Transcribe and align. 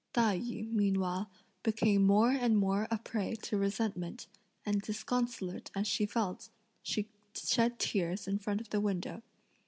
Tai 0.13 0.39
yü, 0.39 0.67
meanwhile, 0.71 1.29
became 1.61 2.07
more 2.07 2.31
and 2.31 2.57
more 2.57 2.87
a 2.89 2.97
prey 2.97 3.35
to 3.43 3.55
resentment; 3.55 4.25
and 4.65 4.81
disconsolate 4.81 5.69
as 5.75 5.85
she 5.87 6.07
felt, 6.07 6.49
she 6.81 7.07
shed 7.35 7.77
tears 7.77 8.27
in 8.27 8.39
front 8.39 8.61
of 8.61 8.71
the 8.71 8.81
window. 8.81 9.21